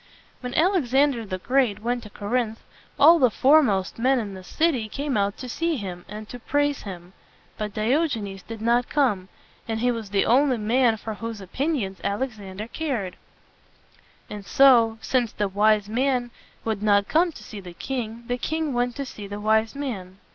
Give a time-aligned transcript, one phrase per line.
[0.39, 2.57] When Alexander the Great went to Cor inth,
[2.97, 6.39] all the fore most men in the city came out to see him and to
[6.39, 7.13] praise him.
[7.55, 9.29] But Diogenes did not come;
[9.67, 13.15] and he was the only man for whose o pin ions Alexander cared.
[14.27, 16.31] [Illustration: Diogenes and Alexander.] And so, since the wise man
[16.65, 20.17] would not come to see the king, the king went to see the wise man.